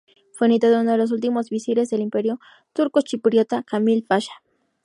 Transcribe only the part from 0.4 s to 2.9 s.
nieto de uno de los últimos Visires del Imperio, el